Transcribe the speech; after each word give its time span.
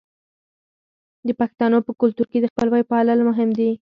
د 1.27 1.29
پښتنو 1.39 1.77
په 1.87 1.91
کلتور 2.01 2.27
کې 2.31 2.39
د 2.41 2.45
خپلوۍ 2.51 2.81
پالل 2.91 3.19
مهم 3.29 3.49
دي. 3.57 3.71